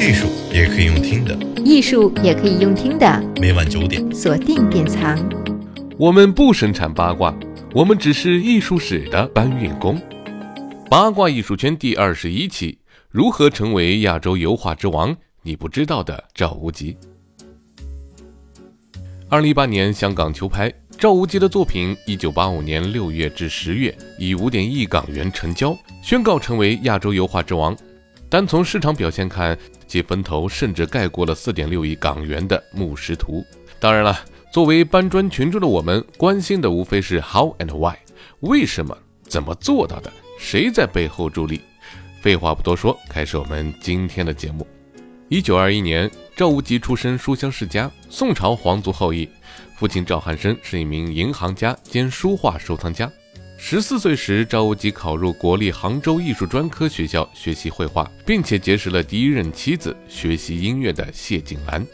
[0.00, 3.22] 艺术也可以用听的，艺术也可以用听的。
[3.40, 5.18] 每晚九点，锁定典藏。
[5.98, 7.34] 我们不生产八卦，
[7.74, 10.00] 我们只是艺术史的搬运工。
[10.90, 12.78] 八卦艺术圈第二十一期：
[13.10, 15.16] 如何成为亚洲油画之王？
[15.42, 16.96] 你不知道的赵无极。
[19.28, 27.76] 二零一八年香港球拍，赵无极的作品，一九八五年六月至十月以五点一亿港元成交，宣告成为亚洲油画之王。
[28.28, 29.56] 单从市场表现看，
[29.96, 33.40] 其风头甚至盖过了四点六亿港元的《牧师图》。
[33.80, 34.14] 当然了，
[34.52, 37.96] 作为搬砖群众的我们，关心的无非是 how and why，
[38.40, 41.62] 为什么，怎么做到的，谁在背后助力？
[42.20, 44.66] 废话不多说，开始我们今天的节目。
[45.30, 49.26] 一九二一年，赵无极出身书香世家，宋朝皇族后裔，
[49.78, 53.10] 父亲赵汉生是一名银行家兼书画收藏家。
[53.58, 61.84] 十四岁时，赵无极考入国立杭州艺术专科学校学习绘画，并且结识了第一任妻子学习音乐的谢景兰。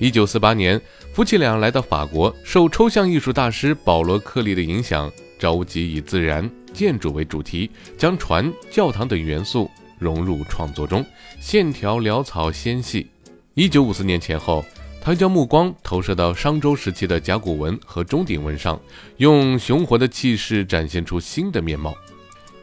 [0.00, 0.78] 一九四八年，
[1.14, 11.04] 夫妻俩来到法国，受抽象艺术大师保罗·克利的影响，赵无极以自然建筑为主题，将船、教堂等元素融入创作中，
[11.40, 13.08] 线条潦草纤细。
[13.54, 14.64] 一九五四年前后。
[15.08, 18.78] 他将目光投射到商周时期的甲骨文和钟鼎文上，
[19.16, 21.96] 用雄浑的气势展现出新的面貌。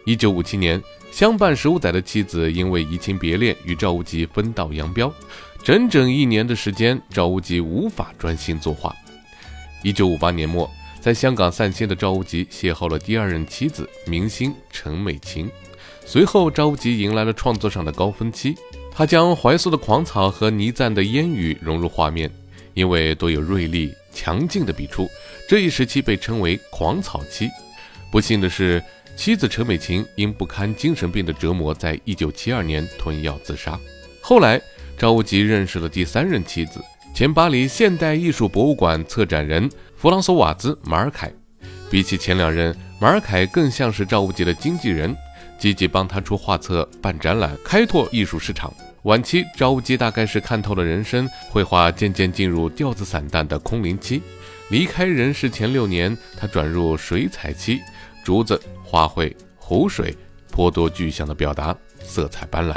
[0.05, 0.79] 一九五七年，
[1.11, 5.11] 相伴十五载的妻子因为移情别恋，与赵无极分道扬镳。
[5.63, 8.95] 整整一年的时间，赵无极无法专心作画。
[9.81, 10.69] 一九五八年末，
[11.01, 15.49] 在香港散心的赵无极邂逅了第二任妻子明星陈美琴。
[16.05, 18.53] 随后，赵无极迎来了创作上的高峰期。
[18.97, 22.31] 他将怀素的狂草和倪瓒的烟雨融入画面，
[22.73, 25.09] 因为都有锐利强劲的笔触，
[25.49, 27.49] 这一时期被称为狂草期。
[28.09, 28.81] 不幸的是，
[29.17, 33.77] 妻子陈美琴因不堪精神病的折磨，在一九七二年吞药自杀。
[34.21, 34.61] 后来，
[34.97, 36.79] 赵无极认识了第三任妻子，
[37.13, 41.29] 前巴黎现代艺术博物馆策展人弗朗索瓦兹·马尔凯。
[41.89, 45.13] 比起前两任，马尔凯更像是赵无极的经纪人。
[45.57, 48.73] 积极帮他出画册、办展览、开拓艺术市场。
[49.05, 54.19] 晚期，赵无极大概是看透了人生，绘画渐渐进入调子散淡的空灵期。
[54.69, 57.79] 离开人世前六年，他转入水彩期，
[58.23, 60.17] 竹子、花卉、湖水，
[60.51, 62.75] 颇多具象的表达，色彩斑斓。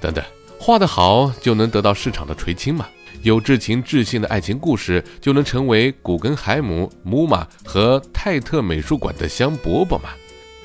[0.00, 0.24] 等等，
[0.58, 2.88] 画得好就能得到市场的垂青吗？
[3.22, 10.10] 有至情至性的爱情故事就能成为古根海姆、母马和泰特美术馆的香饽饽吗？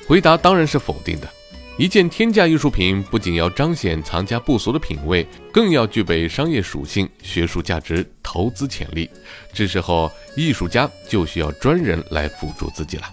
[0.08, 1.28] 回答当然是否定的。
[1.78, 9.08] 一件天价艺术品不仅要彰显藏家不俗的品味，更要具备商业属性、学术价值、投资潜力。
[9.52, 13.04] 这时候，艺术家就需要专人来辅助自己了。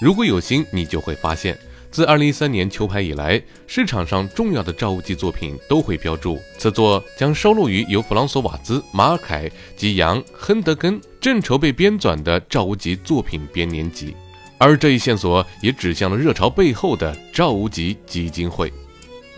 [0.00, 1.54] 如果有心，你就会发现，
[1.90, 14.16] 自2013年秋拍以来，市场上重要的赵无极作品都会标注此作将收录于由弗朗索瓦兹、马尔凯及杨·亨德根正筹备编纂的赵无极作品编年集。
[14.64, 18.72] 而这一线索也指向了热潮背后的赵无极基金会。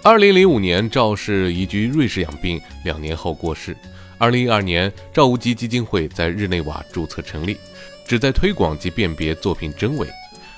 [0.00, 3.76] 二零零五年，赵氏移居瑞士养病，两年后过世。
[4.18, 7.56] 二零一二年，赵无极基金会在日内瓦注册成立，
[8.06, 10.06] 旨在推广及辨别作品真伪。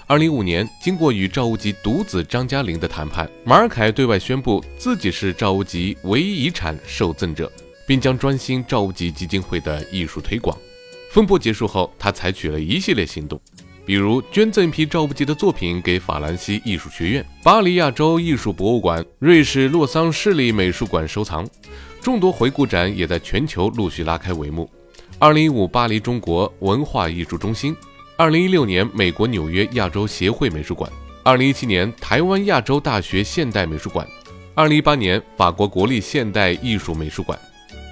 [0.06, 7.50] 二零一五年，经过与赵无极独子张嘉林的谈判，马尔凯对外宣布自己是赵无极唯一遗产受赠者，
[7.86, 10.54] 并将专心赵无极基金会的艺术推广。
[11.10, 13.40] 风波结束后，他采取了一系列行动。
[13.88, 21.48] 比如捐赠一批赵无极的作品给法兰西艺术学院、巴黎亚洲艺术博物馆、瑞士洛桑市立美术馆收藏，
[22.02, 24.70] 众多回顾展也在全球陆续拉开帷幕。
[25.18, 27.74] 二零一五巴黎中国文化艺术中心，
[28.18, 34.06] 二零一六年美国纽约亚洲协会美术馆，二零一七年台湾亚洲大学现代美术馆，
[34.54, 37.38] 二零一八年法国国立现代艺术美术馆。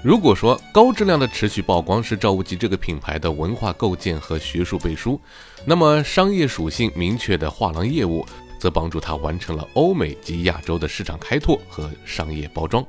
[0.03, 5.19] 如果说高质量的持续曝光是赵无极这个品牌的文化构建和学术背书，
[5.65, 8.25] 那么商业属性明确的画廊业务，
[8.59, 12.85] 则帮助他完成了欧美及亚洲的市场开拓和商业包装。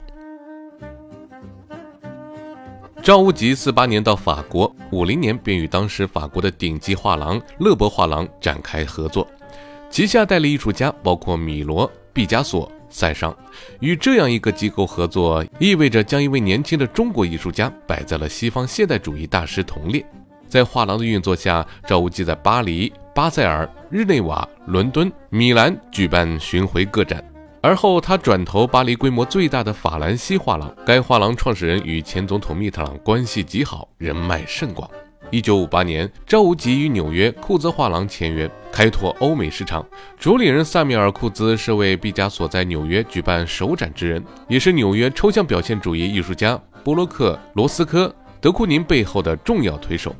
[3.02, 9.26] 赵无极四八年到法国，五零年便与当时法国的顶级画廊勒伯画廊展开合作，
[9.90, 12.70] 旗下代理艺术家包括米罗、毕加索。
[12.90, 13.36] 塞尚
[13.80, 20.04] 与这样一个机构合作，意味着将一位年轻的中国艺术家摆在了西方现代主义大师同列。
[20.48, 27.22] 在画廊的运作下，赵无极在巴黎、巴塞尔、日内瓦、伦敦、米兰举办巡回个展。
[27.60, 34.88] 而后，他转投巴黎规模最大的法兰西画廊，该画廊创始人与前总统密特朗关系极好，人脉甚广。
[35.30, 39.86] 一九五八年，赵无极与纽约库兹画廊签约，开拓欧美市场。
[40.18, 50.16] 主理人萨米尔·库兹是为毕加索在纽约举办首展之人，也是纽约抽象表现主义艺术家波洛克、罗斯科、德库宁背后的重要推手。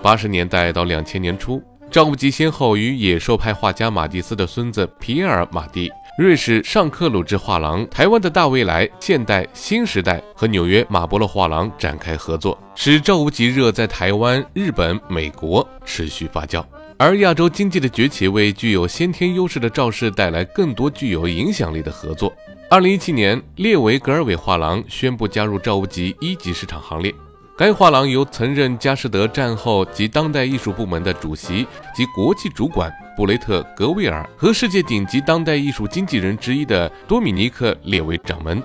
[0.00, 1.60] 八十年代到两千年初，
[1.90, 5.90] 赵无极先后与野兽派画家马蒂斯的孙子皮埃尔·马蒂。
[6.16, 16.64] 瑞士尚克鲁治画廊、台湾的大未来、现代新时代和纽约马伯乐画廊展开合作，使赵无极热在台湾、日本、美国持续发酵。
[16.96, 22.32] 而亚洲经济的崛起，为具有先天优势的赵氏带来更多具有影响力的合作。
[22.70, 27.12] 二零一七年，列维格尔韦画廊宣布加入赵无极一级市场行列。
[27.56, 31.64] 该画廊由曾任佳士得战后及当代艺术部门的主席
[31.94, 38.60] 及国际主管布雷特·格威尔和世界顶级当代艺术经纪人之一的多米尼克列为掌门。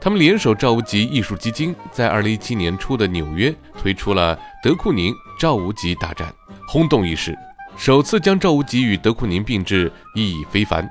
[0.00, 6.32] 他们联手赵无极艺术基金，在2017年初的纽约推出了德库宁赵无极大战，
[6.68, 7.36] 轰动一时。
[7.76, 10.88] 首次将赵无极与德库宁并置，意义非凡，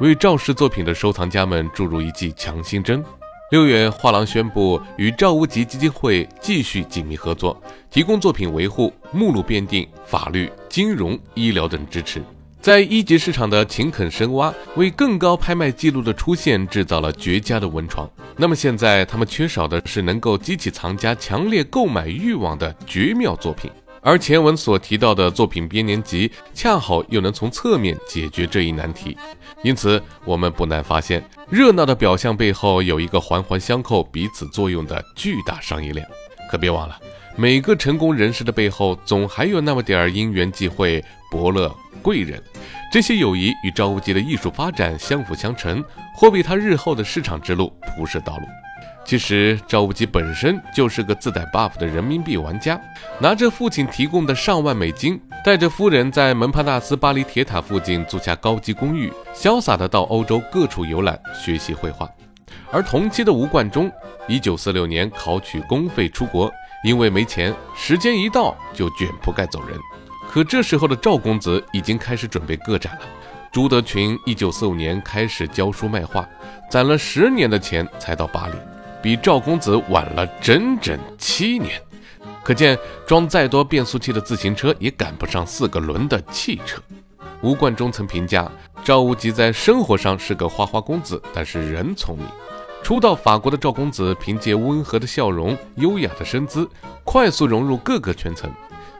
[0.00, 3.04] 为赵氏作品的收藏家们注入一剂强心针。
[3.50, 7.58] 六月，画廊宣布与赵无极基金会继续紧密合作，
[7.90, 12.22] 提供作品维护、目录编定、法律、金融、医疗等支持，
[12.60, 18.06] 在一级市场的勤恳深挖，为更高拍卖记录的出现制造了绝佳的温床。
[18.36, 23.70] 那么现在，他们缺少的是能够激起藏家强烈购买欲望的绝妙作品。
[24.02, 29.16] 而前文所提到的作品编年集，恰好又能从侧面解决这一难题。
[29.62, 36.06] 因此，我们不难发现，热闹的表象背后有一个环环相扣、彼此作用的巨大商业链。
[36.50, 36.98] 可别忘了，
[37.36, 42.42] 每个成功人士的背后，总还有那么点儿因缘际会、伯乐贵人。
[42.90, 45.84] 这些友谊与赵无极的艺术发展相辅相成，
[46.14, 48.42] 或为他日后的市场之路铺设道路。
[49.04, 52.78] 其实赵无极本身就是个自带 buff 的人民币玩家，
[53.18, 62.06] 拿着父亲提供的上万美金，带着夫人在蒙帕纳斯巴黎铁塔附近租下高级公寓，潇洒的到欧洲各处游览学习绘画。
[62.70, 63.90] 而同期的吴冠中，
[64.26, 66.52] 一九四六年考取公费出国，
[66.84, 69.78] 因为没钱，时间一到就卷铺盖走人。
[70.30, 73.00] 可这时候的赵公子已经开始准备个展了。
[73.50, 76.28] 朱德群一九四五年开始教书卖画，
[76.70, 78.54] 攒了十年的钱才到巴黎。
[79.00, 81.80] 比赵公子晚了整整七年，
[82.42, 86.82] 可见装再多变速器的自行车也赶不上四个轮的汽车。
[87.40, 88.50] 吴冠中曾评价
[88.84, 92.26] 赵无极在生活上是个花花公子，但是人聪明。
[92.82, 96.68] 初到法国的赵公子凭借温和的笑容、优雅的身姿，
[97.02, 98.50] 快速融入各个圈层：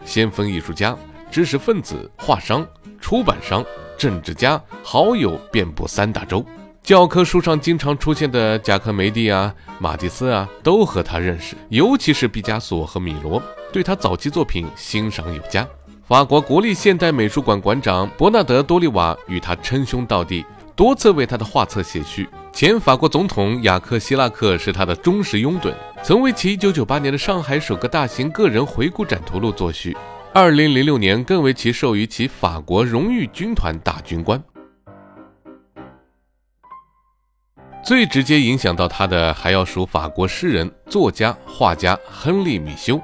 [0.04, 0.96] 先锋艺术家、
[1.30, 2.66] 知识分子、画商、
[3.00, 3.64] 出版商、
[3.98, 6.42] 政治家，好友遍布三大洲。
[6.82, 15.66] 教科书上经常出现的贾科梅蒂啊、马蒂斯啊，都和他认识，尤其是毕加索和米罗，对他早期作品欣赏有加。
[16.06, 22.26] 法国国立现代美术馆馆长伯纳德·多利瓦与他称兄道弟，多次为他的画册写序。
[22.50, 29.94] 前法国总统雅克·希拉克是他的忠实拥趸，曾为其1998年的上海首个大型个人回顾展图录作序。
[30.38, 34.40] 2006年更为其授予其法国荣誉军团大军官。
[37.84, 43.00] 最直接影响到他的，还要数法国诗人、作家、画家亨利·米修。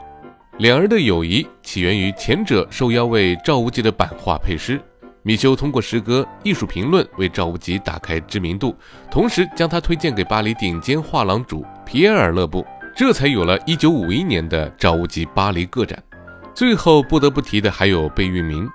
[0.59, 4.81] 两人的友谊起源于前者受邀为赵无极的版画配诗，
[5.25, 8.77] 米修通过诗歌、艺术评论为赵无极打开知名度，
[9.11, 16.01] 同时将他推荐给巴黎顶尖画廊主皮埃尔·勒布，这才有了一九五一年的赵无极巴黎个展。
[16.55, 18.69] 最后不得不提的还有贝聿铭，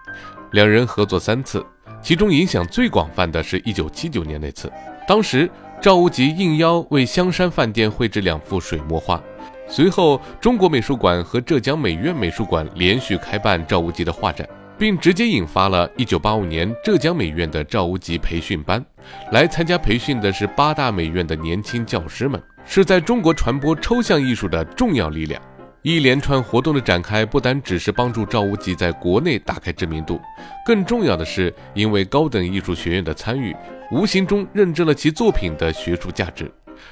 [0.51, 1.65] 两人合作三次，
[2.01, 4.71] 其中影响最广泛的是一九七九年那次，
[5.07, 5.49] 当时。
[5.81, 9.23] 赵无极应邀为香山饭店绘制两幅水墨画，
[9.65, 14.45] 随后中国美术馆和浙江美院美术馆连续开办赵无极的画展，
[14.77, 18.85] 并直接引发了1985年浙江美院的赵无极培训班。
[19.31, 25.41] 来参加培训的是八大美院的年轻教师们，是在中国传播抽象艺术的重要力量。
[25.81, 30.19] 一连串活动的展开，不单只是帮助赵无极在国内打开知名度，
[30.65, 33.55] 更重要的是，因为高等艺术学院的参与，
[33.89, 36.51] 无形中认证了其作品的学术价值。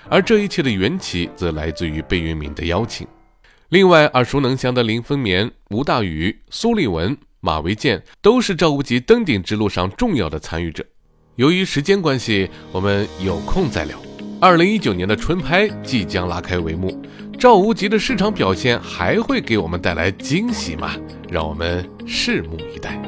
[0.10, 3.06] 而这一切的缘起，则来自于贝聿铭的邀请。
[3.70, 10.86] 另外，耳熟能详的林风眠、吴大羽、苏立文、马维建，都是赵无极登顶之路上重要的参与者。
[11.36, 13.98] 由于时间关系，我们有空再聊。
[14.40, 17.02] 二零一九年的春拍即将拉开帷幕。
[17.40, 20.94] 赵无极的市场表现还会给我们带来惊喜吗？
[21.30, 23.00] 让我们拭目以待。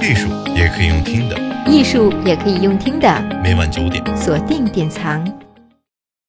[0.00, 1.36] 艺术也可以用听的，
[1.66, 3.40] 艺术也可以用听的。
[3.42, 5.43] 每晚九点，锁定典藏。